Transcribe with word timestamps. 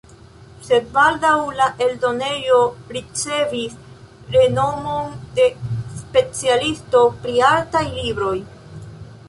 Sed 0.67 0.85
baldaŭ 0.93 1.33
la 1.57 1.67
eldonejo 1.87 2.57
ricevis 2.97 3.77
renomon 4.37 5.13
de 5.41 5.45
specialisto 6.01 7.03
pri 7.27 7.39
artaj 7.53 7.87
libroj. 7.95 8.37